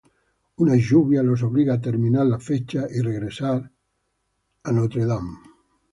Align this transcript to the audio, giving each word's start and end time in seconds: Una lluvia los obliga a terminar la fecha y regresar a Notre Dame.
Una 0.57 0.75
lluvia 0.79 1.21
los 1.21 1.43
obliga 1.43 1.75
a 1.75 1.79
terminar 1.79 2.25
la 2.25 2.39
fecha 2.39 2.87
y 2.89 3.01
regresar 3.01 3.69
a 4.63 4.71
Notre 4.71 5.05
Dame. 5.05 5.37